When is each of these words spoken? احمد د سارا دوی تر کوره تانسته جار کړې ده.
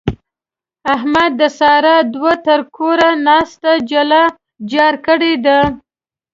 احمد 0.95 1.31
د 1.39 1.43
سارا 1.59 1.97
دوی 2.13 2.35
تر 2.47 2.59
کوره 2.75 3.09
تانسته 3.25 3.71
جار 4.71 4.95
کړې 5.05 5.33
ده. 5.45 5.59